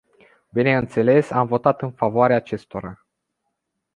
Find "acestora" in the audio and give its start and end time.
2.35-3.05